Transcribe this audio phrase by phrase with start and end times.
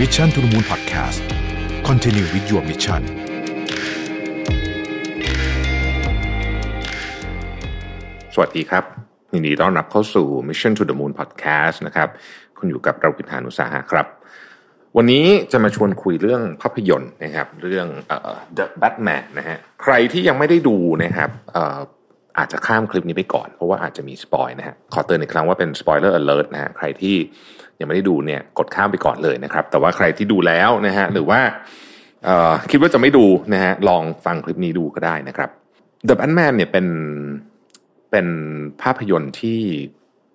[0.00, 1.20] Mission to the Moon Podcast
[1.88, 3.02] Continue with your mission
[8.34, 8.84] สวัสดีครับ
[9.34, 12.08] ยินดีต้อนรับเข้าสู่ Mission to the Moon Podcast นะครับ
[12.58, 14.06] คุณอยู่กับเราวิทานุสาหะครับ
[14.96, 27.16] วันนี้จะมาชวนคุยเรื่องภาพยนตร์นะครับ เรื่องเอ่อ The Batman นะฮะใครที่ยังไม่ได้ดูนะครับเอาจจะข้ามคลิปนี้ไปก่อน เพราะว่าอาจจะมีสปอยนะฮะขอเตือนอีกครั้งว่าเป็น spoiler alert นะฮะใครที่
[27.80, 31.40] ยังไม่ได้ดูเนี่ยกดข้ามไปก่อนเลยนะครับ แต่ว่าใครที่ดูแล้วนะฮะหรือว่า
[32.70, 35.50] คิดว่าจะไม่ดูนะฮะลองฟังคลิปนี้ดูก็ได้นะครับ
[36.08, 36.86] The Batman เนี่ยเป็น
[38.10, 38.26] เป็น
[38.82, 39.60] ภาพยนตร์ที่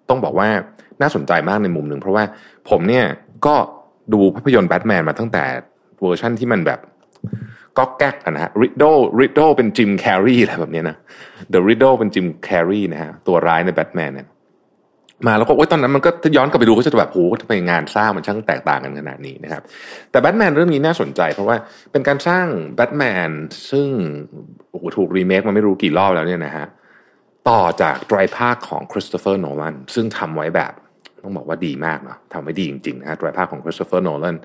[0.09, 0.49] ต้องบอกว่า
[1.01, 2.23] น่าสนใจมากในมุมหนึ่งเพราะว่า
[2.69, 3.05] ผมเนี่ย
[3.45, 3.55] ก็
[4.13, 5.45] ดูภาพยนตร์แบทแมนมาตั้งแต่
[6.01, 6.79] เวอร์ชั่นที่มันแบบ
[7.79, 8.83] ก็แก๊กอะนะฮะ Riddler
[9.19, 10.95] Riddler เป็นจิมแคร์รีอะไรแบบนี้นะ
[11.49, 14.27] The Riddler เป็นจิมแคร์รีนะฮะตัวร้ายในแบทแมนเนี่ย
[15.27, 19.61] มาแล้วก็โอ๊ยตอนนั้นมันก็ย้อนกลับไปดูก็จะแบบโอ้โหทำไมงานสร้างมันช่างแตกต่างกันขนาดนี้นะครับ
[20.11, 21.55] แต่แบทแมนเรื่องนี้น่าสนใจ เพราะว่า
[21.91, 23.29] เป็นการสร้างแบทแมน
[23.71, 23.87] ซึ่ง
[24.69, 26.65] โอ้โหถูกรีเมคมาไม่รู้กี่รอบแล้วเนี่ยนะฮะ
[27.49, 30.73] ต่อจากไตรภาคของคริสโตเฟอร์โนแลนซึ่งทำไว้แบบ
[31.23, 34.35] ต้องบอกว่าดีมากเนาะทำไว้ดีจริงๆนะฮะไตรภาคของคริสโตเฟอร์โนแลน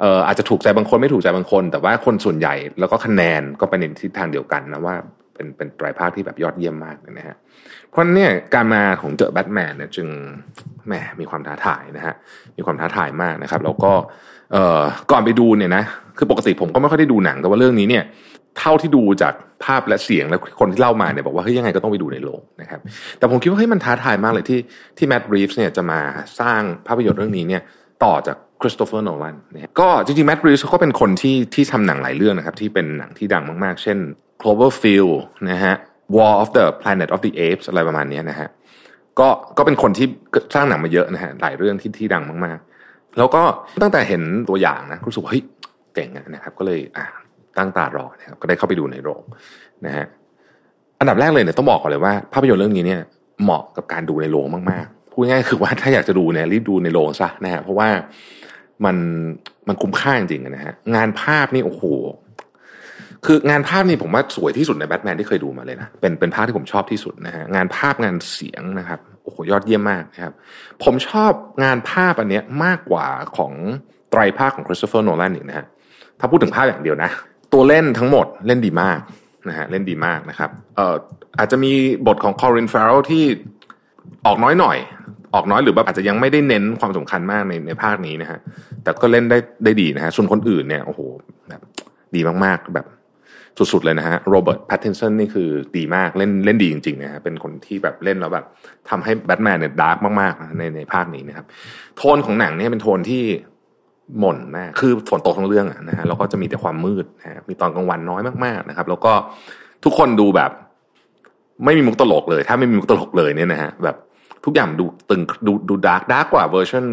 [0.00, 4.96] เอ่ออาจจะถูกใจบางคนไม่ถูกใจบางคน แต่ว่าคนส่วนใหญ่แล้วก็คะแนนก็ไปในทิศทางเดียวกันนะว่า
[5.40, 7.36] เป็นเป็นไตรภาคที่แบบยอดเยี่ยมมากเลยนะฮะ
[7.88, 10.08] เพราะฉะนั้นเนี่ยการมาของ The Batman เนี่ยจึง
[10.86, 12.14] แหมมีความท้าทายนะฮะ
[12.56, 13.92] มีความท้าทายมากนะครับ แล้วก็
[14.52, 14.80] เอ่อ
[15.10, 15.84] ก่อนไปดูเนี่ยนะ
[16.18, 18.04] คือปกติผมก็ไม่ค่อยได้ดูหนังแต่ว่าเรื่องนี้เนี่ย
[18.58, 22.80] เท่าที่ดูจากภาพและเสียงและคนที่เล่ามาเนี่ยบอกว่าเฮ้ยยังไงก็ต้องไปดูในโรงนะครับ
[23.18, 24.60] แต่ผมคิดว่าเฮ้ยมันท้าทายมากเลยที่
[24.98, 26.00] ที่แมตต์รีฟส์เนี่ยจะมา
[26.40, 27.62] สร้างภาพยนตร์เรื่องนี้เนี่ย
[28.04, 33.98] ต่อจากคริสโตเฟอร์โนแลนเนี่ยก็จริงๆแมตต์รีฟส์ก็เป็นคนที่ที่ทำหนังหลายเรื่องนะครับ ที่เป็นหนังที่ดังมากๆ เช่น
[34.40, 35.14] Cloverfield
[35.50, 35.74] นะฮะ
[36.16, 38.48] War of the Planet of the Apes อะไรประมาณนี้นะฮะ
[39.18, 40.06] ก็ก็เป็นคนที่
[40.54, 43.42] สร้างหนังมาเยอะนะฮะหลายเรื่องที่ที่ดังมากๆ แล้วก็
[43.82, 45.44] ตั้งแต่เห็นตัวอย่างนะรู้สึกว่าเฮ้ย
[45.94, 47.04] เก่งนะครับ ก็เลยอ่า
[47.58, 49.22] ตั้งตารอนะครับก็ได้เข้าไปดูในโรง
[49.86, 50.06] นะฮะ
[51.00, 53.00] อันดับแรกเลยเนี่ยต้องบอกก่อนเลยว่า ภาพยนตร์เรื่องนี้เนี่ย
[53.42, 57.88] เหมาะกับการดูในโรงมากๆพูดง่ายคือว่าถ้าอยากจะดูเนี่ยรีบดูในโรงซะนะฮะเพราะว่า
[58.84, 58.96] มัน
[59.68, 61.82] มันคุ้มค่าจริงๆนะฮะงานภาพนี่โอ้โห
[63.26, 70.32] คืองานภาพนี่ผมว่าสวยที่สุดในแบทแมนที่เคยดูมาเลยนะ เป็นเป็นภาพที่ผมชอบที่สุดนะฮะงานภาพงานเสียงนะครับโอ้โหยอดเยี่ยมมากนะครับ
[70.84, 71.32] ผมชอบ
[71.64, 73.52] งานภาพอันเนี้ยมากกว่าของ
[74.10, 75.66] ไตรภาคของคริสโตเฟอร์โนแลนอีกนะฮะ
[76.18, 77.10] ถ้าพูดถึงภาพอย่างเดียวนะ
[77.52, 78.98] ตัวเล่นทั้งหมดเล่นดีมาก
[79.48, 80.94] นะฮะเล่นดีมากนะครับเอ่อ
[81.38, 81.72] อาจจะมี
[82.06, 83.24] บทของคอรินฟาร์เรลที่
[84.26, 84.78] ออกน้อยหน่อย
[85.34, 88.38] ออกน้อยหรือแบบอาจจะยังไม่ได้เน้นความสำคัญมากในในภาคนี้นะฮะ
[88.82, 91.00] แต่ก็เล่นได้ได้ดีนะฮะส่วนคนอื่นเนี่ยโอ้โห
[91.48, 91.60] แบบ
[92.14, 92.86] ดีมากๆแบบ
[93.72, 98.44] สุดๆเลยนะฮะโรเบิร์ตแพตตินสันนี่คือดีมากเล่นเล่นดีจริงๆนะฮะเป็นคนที่แบบเล่นแล้วแบบ
[98.88, 101.46] ทำให้แบทแมนเนี่ย dark มากๆในในภาคนี้นะครับ
[101.96, 103.24] โทนของหนังเนี่ยเป็นโทนที่
[104.18, 109.12] หม่นมากคือฝนตกทั้งเรื่องนะฮะแล้วก็จะมีแต่ความมืดนะฮะมีตอนกลางวันน้อยมากๆนะครับ แล้วก็
[109.84, 110.50] ทุกคนดูแบบ
[111.64, 113.96] ไม่มีมุกตลกเลย ถ้าไม่มีมุกตลกเลยเนี่ยนะฮะแบบ
[114.44, 116.84] ทุกอย่างดูตึงดูดู dark dark กว่าเวอร์ชัน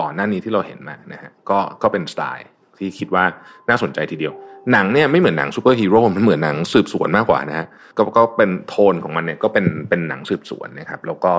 [0.00, 2.48] ก่อนหน้านี้ที่เราเห็นมานะฮะก็ก็เป็นสไตล์
[2.80, 3.24] ที่คิดว่า
[3.68, 4.34] น่าสนใจทีเดียว
[4.72, 11.32] หนังเนี่ยไม่เหมือนหนังซูเปอร์ฮีโร่มันเหมือนหนังสืบสวนมากกว่านะฮะก็ก็เป็นโทนของมันเนี่ยก็เป็นเป็นหนังสืบสวนนะครับแล้วก็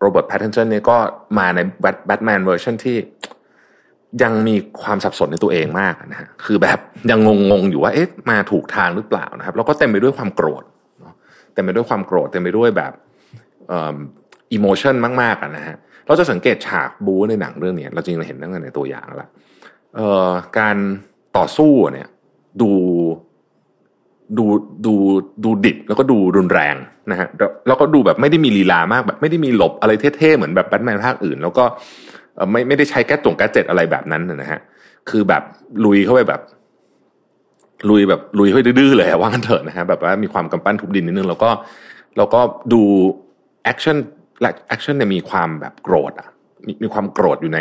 [0.00, 0.96] โรเบิร์ตแพตตินสันเนี่ยก็
[1.38, 1.60] มาใน
[2.06, 2.96] แบทแมนเวอร์ชันที่
[4.22, 6.78] ยังมีความสับสนในตัวเองมากนะฮะคือแบบ
[7.10, 10.62] ยังงงๆอยู่ว่าเอ๊ะมาถูกทางหรือเปล่านะครับ แล้วก็เต็มไปด้วยความโกรธ
[11.54, 12.92] เต็มไปด้วยความโกรธเต็มไปด้วยแบบ
[14.52, 15.76] อิโมชันมากๆนะฮะ
[16.06, 19.30] เราจะสังเกตฉากบู๊ในหนังเรื่องนี้เราจริงเราเห็นตั้งแต่ในตัวอย่างแล้ว
[19.96, 20.76] เอ่อการ
[21.36, 22.08] ต่อสู้เนี่ย
[22.60, 22.70] ดู
[24.38, 24.44] ดู
[24.86, 24.94] ดู
[25.44, 26.76] ดูดิบแล้วก็ดูรุนแรง
[27.10, 27.28] นะฮะ
[27.66, 31.64] แล้วก็ดูแบบไม่ได้มีลีลามากแบบไม่ได้มีหลบอะไรเท่ๆเหมือนแบบแบทแมนภาคอื่น แล้วก็
[32.50, 34.60] ไม่ไม่ได้ใช้ gadget ตรง gadget อะไรแบบนั้นนะฮะ
[35.10, 35.42] คือแบบ
[35.84, 36.40] ลุยเข้าไปแบบ
[37.90, 41.50] ลุยแบบลุยเข้าไปดื้อเลยว่างันเถอะนะฮะแบบว่ามีความกำปั้นทุบดินนิดนึงแล้วก็
[42.16, 42.40] แล้วก็
[42.72, 42.82] ดู
[43.64, 43.96] แอคชั่น
[44.44, 46.28] และแอคชั่นเนี่ยมีความแบบโกรธอะ
[46.66, 47.60] มีมีความโกรธอยู่ใน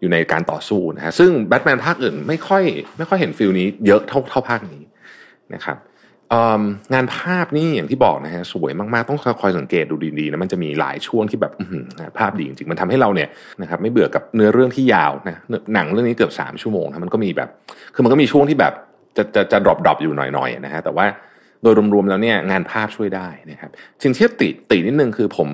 [0.00, 2.62] อยู่ในการต่อสู้นะฮะซึ่งแบทแมนภาคอื่นไม่ค่อย
[2.96, 4.82] ไม่ค่อยเห็น feel นี้เยอะเท่าเท่าภาคนี้
[5.54, 5.78] นะครับ
[6.94, 11.52] งานภาพนี่อย่างที่บอกนะฮะสวยมากๆ ต้องคอยสังเกตดูดีๆนะมันจะมีหลายช่วงที่แบบ
[12.18, 13.28] ภาพดีจริงๆ มันทำให้เราเนี่ย
[13.62, 15.36] นะครับไม่เบื่อกับเนื้อเรื่องที่ยาวนะ
[15.74, 17.48] หนังเรื่องนี้เกือบสามชั่วโมงนะมันก็มีแบบ
[17.94, 18.72] คือมันก็มีช่วงที่แบบ
[19.16, 21.06] จะจะจะ drop drop อยู่หน่อยๆนะฮะแต่ว่า
[21.62, 23.70] โดยรวมๆแล้วเนี่ยงานภาพช่วยได้นะครับ
[24.02, 25.48] สิ่งที่ติตินิดนึงคือผม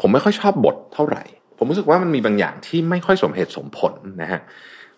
[0.00, 1.22] ผมไม่ค่อยชอบบทเท่าไหร่
[1.58, 3.92] ผมรู้สึกว่ามันมีบางอย่างที่ไม่ค่อยสมเหตุสมผล
[4.22, 4.40] นะฮะ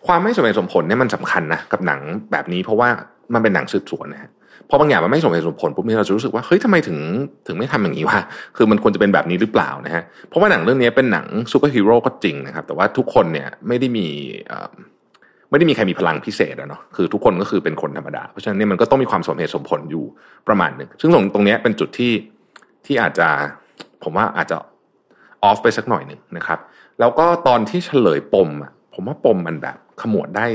[0.07, 1.99] ความไม่สมเหตุสมผลเนี่ยมันสำคัญนะกับหนัง
[2.31, 2.89] แบบนี้เพราะว่า
[3.33, 4.29] มันเป็นหนังสืบสวนนะฮะ
[4.69, 6.97] พอบางอย่างมันไม่สมเหตุสมผลปุ๊บเนี่ยเราจะรู้สึกว่าเฮ้ยทำไมถึง
[7.47, 8.19] ถึงไม่ทำอย่างนี้วะ
[8.57, 14.07] คือมันควรจะเป็นแบบนี้หรือเปล่านะฮะเพราะว่าหนังเรื่องนี้เป็นหนังซูเปอร์ฮีโร่ก็จริงนะครับแต่ว่าทุกคนเนี่ยไม่ได้มี
[15.49, 20.05] ไม่ได้มีใครมีพลังพิเศษอะเนาะคือทุกคนก็คือเป็นคนธรรมดา เพราะฉะนั้นเนี่ยมันก็ต้องมีความสมเหตุสมผลอยู่
[20.47, 22.13] ประมาณหนึ่งซึ่งตรงตรงนี้เป็นจุดที่
[22.85, 23.27] ที่อาจจะ
[24.03, 24.57] ผมว่าอาจจะ
[25.43, 26.59] off ไปสักหน่อยหนึ่งนะครับ
[26.99, 30.47] แล้วก็ตอนที่เฉลยปมอะผมว่าปมมันแบบขมวดได้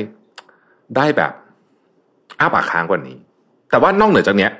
[0.97, 1.33] ได้แบบ
[2.39, 3.17] อ้าปากค้างกว่านี้
[3.71, 4.53] แต่ว่านอกเหนือจากเนี้ย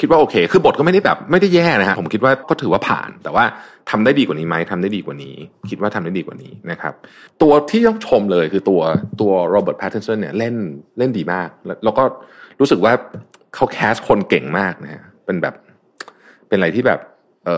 [0.00, 3.44] คิดว่าโอเค คือบทก็ไม่ได้แบบไม่ได้แย่นะฮะผมคิดว่าก็ถือว่าผ่าน แต่ว่า
[3.90, 5.34] ทำได้ดีกว่านี้ไหมทำได้ดีกว่านี้
[5.70, 6.94] คิดว่าทำได้ดีกว่านี้นะครับ
[7.42, 8.80] ตัวที่ต้องชมเลยคือตัว
[9.20, 10.54] ตัวโรเบิร์ตแพตเทนสันเนี่ยเล่น
[10.98, 11.48] เล่นดีมาก
[11.84, 12.02] แล้วก็
[12.60, 12.92] รู้สึกว่า
[13.54, 15.54] เขา cast คนเก่งมากนะฮะเป็นแบบ
[16.48, 17.00] เป็นอะไรที่แบบ
[17.44, 17.50] เอ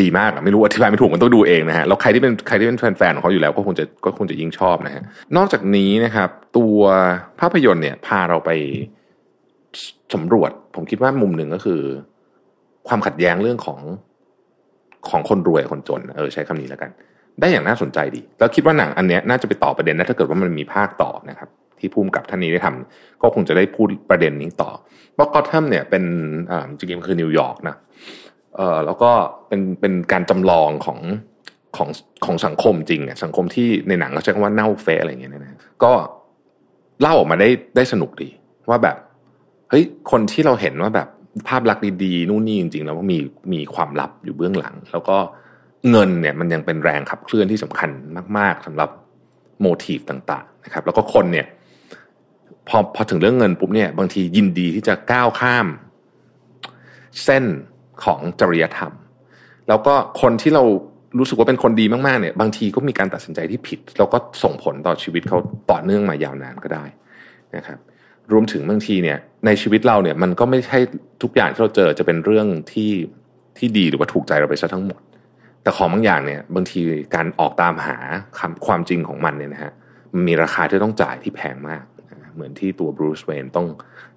[0.00, 5.02] ดีมากไม่รู้อธิบายไม่ถูกมันต้องดูเองนะฮะแล้วใครที่เป็นใครที่เป็นแฟนๆของเขาอยู่แล้วก็คงจะก็คงจะยิ่งชอบนะฮะ
[5.36, 6.78] นอกจากนี้นะครับ ตัว
[7.40, 8.50] ภาพยนตร์เนี่ย พาเราไป
[10.14, 11.80] สำรวจ ผมคิดว่ามุมหนึ่งก็คือ
[12.88, 13.80] ความขัดแย้งเรื่องของ
[15.10, 16.90] ของคนรวยคนจน เออใช้คำนี้แล้วกัน
[17.40, 21.48] ได้อย่างน่าสนใจดี แล้วคิดว่าหนังอันเนี้ยน่าจะไปต่อประเด็นนะถ้าเกิดว่ามันมีภาคต่อนะครับ
[21.78, 24.70] ที่ภูมิกับท่านนี้ได้ทำก็คงจะได้พูดประเด็นนี้ต่อ
[25.14, 26.04] เพราะกอทัมเนี่ยเป็น
[26.50, 27.76] อ่าจริงๆคือนิวยอร์กนะ
[28.58, 29.10] เอ่อแล้วก็
[29.48, 30.98] เป็นเป็นการจำลองของ
[31.76, 31.88] ของ
[32.24, 35.92] ของสังคมจริงอะสังคมที่ในหนังเขาใช้คำว่าเน่าเฟะอะไรอย่างเงี้ยนะก็
[37.00, 38.28] เล่าออกมาได้ได้สนุกดี
[38.68, 38.96] ว่าแบบ
[39.70, 41.08] เฮ้ยคนที่เราเห็นว่าแบบ
[41.48, 43.18] ภาพลักษณ์ดีๆนู่นนี่จริงๆแล้วมี
[43.52, 45.16] มีความลับอยู่เบื้องหลัง แล้วก็
[45.90, 47.90] เงินเนี่ยมันยังเป็นแรงขับเคลื่อนที่สำคัญ
[48.38, 48.90] มาก ๆสำหรับ
[49.60, 51.46] โมทีฟต่าง ๆ นะครับ แล้วก็คนเนี่ย
[52.68, 55.66] พอพอถึงเรื่องเงินปุ๊บเนี่ย บางทียินดีที่จะก้าวข้าม
[57.24, 57.44] เส้น
[58.04, 58.92] ของจริยธรรม
[59.68, 60.64] แล้วก็คนที่เรา
[61.18, 65.38] รู้สึกว่าเป็นคนดีมากๆเนี่ย บางทีก็มีการตัดสินใจที่ผิด แล้วก็ส่งผลต่อชีวิตเขา
[65.70, 66.84] ต่อเนื่องมายาวนานก็ได้
[67.56, 67.78] นะครับ
[68.32, 70.78] รวมถึงบางทีเนี่ยในชีวิตเราเนี่ยมันก็ไม่ใช่
[71.22, 72.90] ทุกอย่างที่เราเจอจะเป็นเรื่องที่
[73.58, 75.00] ที่ดีหรือว่าถูกใจเราไปซะทั้งหมด
[75.62, 76.80] แต่ของบางอย่างเนี่ยบางที
[77.14, 77.96] การออกตามหา
[78.38, 79.72] คความจริงของมันเนี่ยนะฮะ
[80.14, 81.84] มันมีราคาที่ต้องจ่ายที่แพงมาก
[82.34, 83.66] เหมือนที่ตัวบรูซเวนต้อง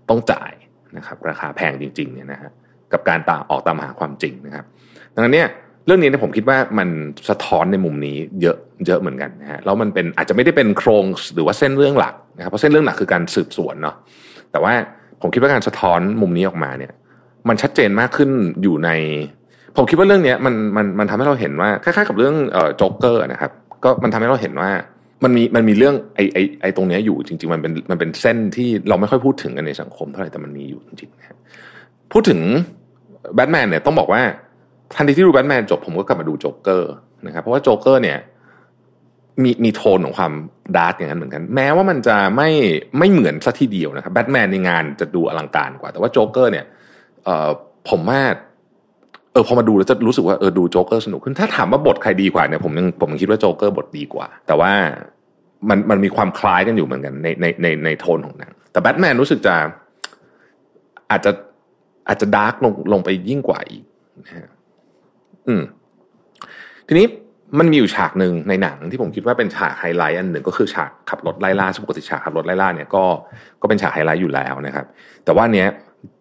[0.10, 0.51] ต้องจ่าย
[0.98, 2.51] นะครับราคาแพงจริงๆเนี่ยนะฮะ
[2.93, 4.65] กับการตาออกตามหาความจริงนะครับ
[5.13, 5.47] ดังนั้นเนี่ย
[5.85, 6.89] เรื่องนี้เนี่ยผมคิดว่ามัน
[7.29, 8.57] สะท้อนในมุมนี้เยอะ
[8.88, 11.03] เยอะเหมือนกันนะฮะแล้วมันเป็นอาจจะไม่ได้เป็นโครง
[11.35, 13.95] หรือว่าเส้นเรื่องหลักนะครับเพราะเส้นเรื่องหลักคือการสืบสวนเนาะ
[14.51, 14.73] แต่ว่า
[15.21, 16.91] ผมคิดว่าการสะท้อนมุมนี้ออกมาเนี่ย
[17.49, 18.29] มันชัดเจนมากขึ้น
[18.63, 18.89] อยู่ใน
[19.77, 23.51] ผมคิดว่าเรื่องนี้มันมันมันทำให้เราเห็นว่าคล้ายๆกับเรื่องเอ่อโจ๊กเกอร์นะครับ
[23.83, 24.69] ก็มันทำให้เราเห็นว่า
[25.23, 31.38] มันมีมันมีเรื่องไอ้ไอ้ไอ้ตรงนี้อยู่จริง ๆ มันเป็นมันเป็นเส้นที่เราไม่ค่อยพูดถึงกันในสังคมเท่าไหร่แต่มันมีอยู่จริงๆนะ
[32.13, 32.39] พูดถึง
[33.35, 34.21] แบทแมนเนี่ยต้องบอกว่า
[34.95, 36.91] ทันทีที่ดูแบทแมนจบผมก็กลับมาดูโจ๊กเกอร์
[37.25, 38.18] นะครับเพราะว่าโจ๊กเกอร์เนี่ย
[39.44, 40.33] มีมีโทนของความ
[40.77, 42.50] dark อย่างนั้นเหมือนกัน แม้ว่ามันจะไม่
[42.97, 46.65] ไม่เหมือนซะทีเดียวนะครับแบทแมนในงานจะดูอลังการกว่า แต่ว่าโจ๊กเกอร์เนี่ย
[47.25, 47.50] เอ่อ
[47.89, 48.21] ผมว่า
[49.33, 54.71] เออพอมาดูแล้วจะรู้สึกว่าเออดูโจ๊กเกอร์สนุกขึ้นถ้าถามว่าบทใครดีกว่าเนี่ยผมยังผมยังคิดว่าโจ๊กเกอร์บทดีกว่า แต่ว่า
[55.69, 59.56] มันมันมีความคล้ายกันอยู่เหมือนกันในในในในโทนของหนังแต่แบทแมนรู้สึกจะ
[61.12, 61.31] อาจจะ
[62.07, 63.83] อาจจะ dark ลงลงไปยิ่งกว่าอีก
[64.25, 64.48] นะฮะ
[65.48, 65.63] อืม
[66.88, 67.07] ทีนี้
[67.59, 73.03] มันมีอยู่ฉากหนึ่งในหนังที่ผมคิดว่าเป็นฉากไฮไลท์อันหนึ่งก็คือฉากขับรถไล่ล่าซึ่งปกติฉากขับรถไล่ล่าเนี่ยก็
[73.62, 74.86] ก็เป็นฉากไฮไลท์อยู่แล้วนะครับ
[75.25, 75.68] แต่ว่าเนี้ย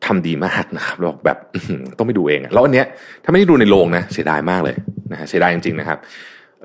[0.06, 1.38] ทำดีมากนะครับเราแบบ
[1.98, 2.86] ต้องไปดูเองแล้วอันเนี้ย
[3.24, 4.76] ถ้าไม่ได้ดูในโรงนะเสียดายมากเลย
[5.12, 5.98] นะฮะเสียดายจริงๆนะครับ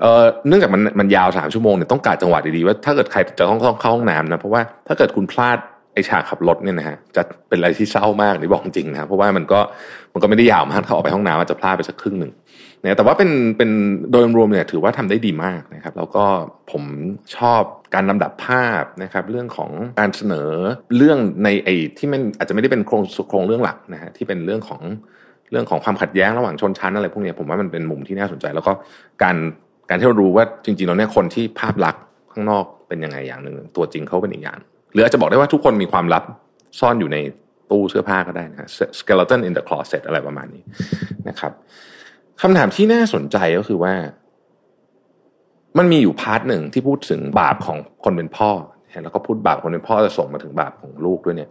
[0.00, 5.58] เอ่อเนื่องจากมันมันยาวสามชั่วโมงเนี่ยต้องการจังหวะดีๆว่าถ้าเกิดใครจะต้องต้องเข้าห้องน้ำนะเพราะว่าถ้าเกิดคุณพลาด
[5.96, 9.60] ไอฉากขับรถเนี่ยนะฮะจะเป็นอะไรที่เศร้ามากนี่บอกจริงนะเพราะว่ามันก็
[10.12, 12.32] มันก็ไม่ได้ยาวมากถ้าออกไปห้องน้ำอาจจะพลาดไปสักครึ่งหนึ่ง
[12.82, 13.70] นะแต่ว่าเป็นเป็น
[14.10, 16.24] โดยรวมเนี่ยถือว่าทำได้ดีมากนะครับ แล้วก็
[16.72, 16.82] ผม
[17.36, 17.62] ชอบ
[17.94, 20.50] การลำดับภาพนะครับ เรื่องของการเสนอ
[20.96, 24.80] เรื่องในไอที่มันอาจจะไม่ได้เป็นโครงโครงเรื่องหลักนะฮะที่เป็นเรื่องของ
[25.50, 28.72] เรื่องของความขัดแย้งระหว่างชนชั้นอะไรพวกนี้ผมว่ามันเป็นมุมที่น่าสนใจ แล้วก็
[29.22, 29.36] การ
[29.88, 34.58] การที่เรารู้ว่าจริงๆแล้วเนี่ยคนที่ภาพลักษณ์ข้างนอกเป็นยังไงอย่างหนึ่งตัวจริงเขาเป็นอีกอย่าง
[34.96, 36.22] รืออาจจะบอกได้ว่าทุกคนมีความลับ
[36.80, 37.18] ซ่อนอยู่ใน
[37.70, 38.68] ตู้เสื้อผ้าก็ได้นะ
[39.00, 40.62] skeleton in the closet อะไรประมาณนี้
[41.28, 41.52] นะครับ
[42.40, 43.94] คำถามที่น่าสนใจก็คือว่า
[45.78, 48.50] มันมีอยู่ part หนึ่งที่พูดถึงบาปของคนเป็นพ่อ
[49.04, 51.50] แล้วก็พูดบาปคนเป็นพ่อจะส่งมาถึงบาปของลูกด้วยเนี่ย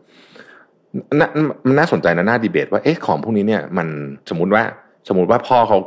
[1.68, 3.88] มันน่าสนใจนะน่าดีเบต ว่าเอ๊ะของพวกนี้เนี่ย มัน
[4.30, 4.64] สมมติว่า
[5.08, 5.78] สมมติว่าพ่อเขา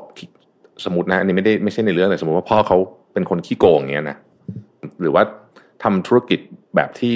[0.85, 2.79] สมมตินะอันนี้ไม่ได้ไม่ใช่ในเรื่องแต่สมมติว่าพ่อเขา
[3.13, 4.19] เป็นคนขี้โกงอย่างเงี้ยนะ
[5.01, 5.23] หรือว่า
[5.83, 6.41] ทำธุรกิจ
[6.77, 7.15] แบบที่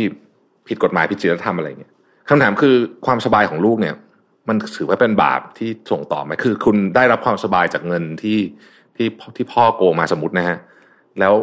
[0.68, 1.92] ผิดกฎหมายผิดศีลธรรมอะไรเงี้ย
[2.28, 2.74] คำถามคือ
[3.06, 3.94] ความสบายของลูกเนี่ย
[4.48, 8.38] มันถือว่าเป็นบาปที่ส่งต่อไหมคือ คุณได้รับความสบายจากเงินที่
[8.96, 10.58] ที่ที่พ่อโกงมาสมมตินะฮะ
[11.20, 11.34] แล้ว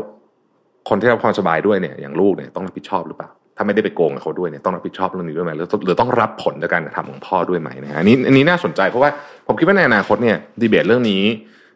[0.89, 9.11] คนที่รับความสบายด้วยเนี่ยอย่างลูกเนี่ยต้องรับผิดชอบหรือเปล่าถ้าไม่ได้ไปโกงกับเขาด้วยเนี่ยต้องรับผิดชอบเรื่องนี้ด้วยไหมหรือหรือต้องรับผลจากการกระทำของพ่อด้วยไหมนะฮะอันนี้อันนี้น่าสนใจเพราะว่า
[9.47, 11.23] ผมคิดว่าในอนาคตเนี่ยดีเบตเรื่องนี้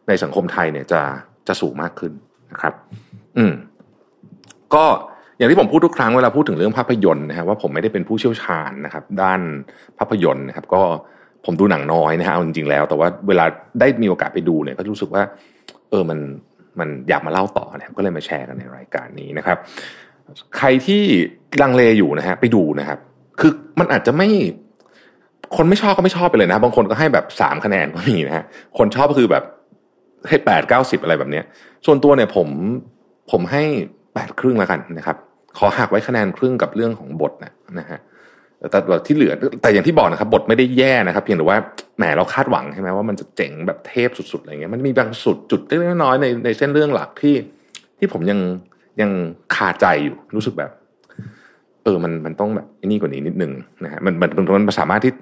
[0.07, 1.01] ในสังคมไทยเนี่ยจะ
[1.47, 2.11] จะสูงมากขึ้น
[2.51, 2.73] นะครับ
[3.37, 3.53] อืม
[4.75, 4.85] ก็
[5.37, 9.41] อย่างที่ผมพูดทุกครั้งเวลาพูดถึงเรื่องภาพยนตร์นะฮะว่าผมไม่ได้เป็นผู้เชี่ยวชาญนะครับ ด้าน
[9.97, 10.81] ภาพยนตร์นะครับ ก็
[11.45, 13.45] ผมดูหนังน้อยนะฮะเอาจริงๆแล้ว แต่ว่าเวลา
[13.79, 15.23] ได้มีโอกาสไปดูเนี่ยก็รู้สึกว่า
[15.89, 16.19] เออมัน
[16.79, 19.57] มันอยากมาเล่าต่อนะครับก็เลยมาแชร์กันในรายการนี้นะครับ
[20.57, 21.01] ใครที่
[21.61, 22.99] ลังเลอยู่นะฮะไปดูนะครับ
[23.39, 24.29] คือมันอาจจะไม่
[25.55, 28.43] คนไม่ชอบก็ไม่ชอบไปเลยนะ บางคนก็ให้แบบสามคะแนนก็มีนะฮะ
[28.77, 29.43] คนชอบก็คือแบบ
[30.27, 31.45] ให้แปดเก้าสิบอะไรแบบเนี้ย
[31.85, 32.47] ส่วนตัวเนี่ยผม
[33.31, 33.63] ผมให้
[34.13, 35.17] แปดครึ่งแล้วกันนะครับ
[35.57, 37.99] ขอหักไว้คะแนนครึ่งกับเรื่องของบทนะนะฮะ
[38.71, 41.57] แต่ที่เหลือแต่อย่างที่บอกนะครับ บทไม่ได้แย่นะครับ เพียงแต่ว่า
[41.97, 47.35] แหมเราคาดหวังใช่ไหมว่ามันจะเจ๋งแบบเทพสุดๆอะไรเงี้ยมันมีบางสุดจุดเล็กน้อยในในเส้นเรื่องหลักที่
[47.97, 48.39] ที่ผมยัง
[49.01, 49.11] ยัง
[49.55, 50.71] คาใจอยู่รู้สึกแบบ
[51.83, 53.51] เออมันมันต้องแบบเนียนกว่านี้นิดนึง
[53.83, 54.29] นะฮะมันมัน
[54.67, 55.13] มันสามารถที่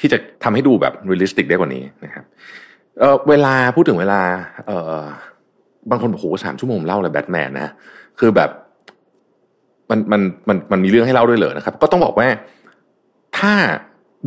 [0.00, 2.24] ที่จะทำให้ดูแบบ realistic ได้กว่านี้นะครับ
[3.00, 4.20] เออเวลาพูดถึงเวลา
[4.66, 5.02] เออ
[5.90, 7.72] บางคนบอกโหสามชั่วโมงเล่าอะไรแบทแมนนะ
[8.18, 8.50] คือแบบ
[9.90, 12.28] มันมันมันมันมีเรื่องให้เล่าด้วยเลยนะครับ ก็ต้องบอกว่า
[13.38, 13.52] ถ้า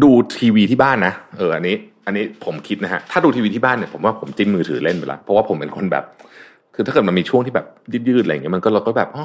[0.04, 1.76] ดูทีวีที่บ้านนะเอออันนี้
[2.06, 6.04] อันนี้ผมคิดนะฮะถ้าดูทีวีที่บ้านเนี่ยผมว่าผมจิ้มมือถือเล่นไปแล้วเพราะว่าผมเป็นคนแบบ
[6.76, 7.66] คือถ้าเกิดมันมีช่วงที่แบบ
[8.08, 9.18] ยืดๆอะไรอย่างเงี้ยมันก็เราก็แบบอ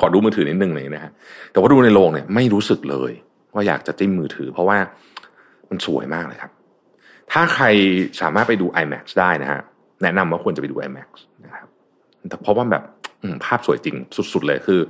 [0.00, 1.12] ขอดูมือถือนิดนึงเลยนะฮะ
[1.50, 3.12] แต่ว่าดูในโรงเนี่ยไม่รู้สึกเลย
[3.54, 4.78] ว่าอยากจะจิ้มมือถือ เพราะว่า
[5.70, 6.52] มันสวยมากเลยครับ
[7.32, 7.64] ถ้าใคร
[8.20, 9.60] สามารถไปดู IMAX ได้นะฮะ
[10.02, 11.08] แนะนำว่าควรจะไปดู IMAX
[11.44, 11.68] นะครับ
[12.28, 12.82] แต่เพราะว่าแบบ
[13.44, 13.96] ภาพสวยจริง
[14.32, 14.80] สุด ๆ เลยคือ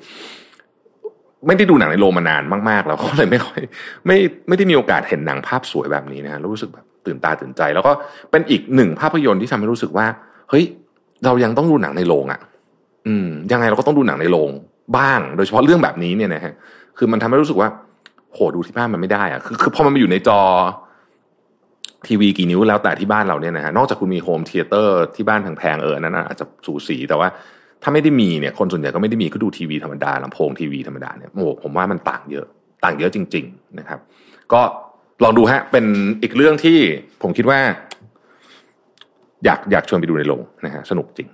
[1.47, 3.61] ไม่ได้ดูหนังในโรงมานานมาก ๆ แล้วก็เลยไม่ค่อย
[4.07, 7.93] ไม่ไม่ได้มีโอกาสเห็นหนังภาพสวยแบบนี้นะฮะแล้วรู้สึกแบบตื่นตาตื่นใจ แล้วก็
[8.31, 10.07] เป็นอีกหนึ่งภาพยนตร์ที่ทำให้รู้สึกว่า
[10.51, 10.65] เฮ้ย
[11.25, 12.41] เรายังต้องดูหนังในโรงอะ
[13.07, 14.51] อืม ยังไงเราก็ต้องดูหนังในโรง
[14.99, 16.55] บ้าง โดยเฉพาะเรื่องแบบนี้เนี่ยนะฮะ
[16.99, 17.69] คือมันทำให้รู้สึกว่า
[18.33, 20.41] โหดูที่บ้านมันไม่ได้อะคือคือพอมันมาอยู่ในจอ
[22.07, 27.29] ทีวีกี่นิ้วแล้วแต่ที่บ้านเราเนี่ยนะฮะนอกจากคุณมี home theater ที่บ้านแพงๆเออนั่นอาจจะสูสีแต่ว่า
[27.83, 32.47] ถ้าไม่ได้มีเนี่ยคนส่วนใหญ่ก็ไม่ได้มีก็ดูทีวีธรรมดาลำโพงทีวีธรรมดาเนี่ยโอ้ผมว่ามันต่างเยอะ
[32.85, 33.99] ต่างเยอะจริง ๆ นะครับ
[34.53, 34.61] ก็
[35.23, 35.85] ลองดูฮะเป็น
[36.23, 36.79] อีกเรื่องที่
[37.23, 37.61] ผมคิดว่า
[39.45, 41.29] อยากอยากชวนไปดูในโรงนะฮะสนุกจริง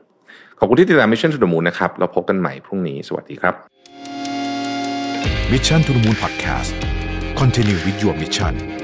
[0.58, 3.54] ขอบคุณที่ติดตาม Mission to the Moon นะครับเราพบกันใหม่พรุ่งนี้สวัสดีครับ
[5.52, 6.72] Mission to the Moon Podcast
[7.40, 8.79] Continue with your mission